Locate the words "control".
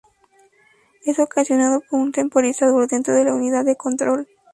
3.75-4.27